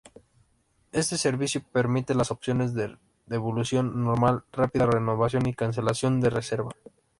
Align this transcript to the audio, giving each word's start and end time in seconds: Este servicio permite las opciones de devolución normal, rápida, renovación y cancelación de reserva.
Este 0.93 1.15
servicio 1.15 1.61
permite 1.61 2.15
las 2.15 2.31
opciones 2.31 2.73
de 2.73 2.97
devolución 3.27 4.03
normal, 4.03 4.43
rápida, 4.51 4.87
renovación 4.87 5.45
y 5.45 5.53
cancelación 5.53 6.21
de 6.21 6.31
reserva. 6.31 6.71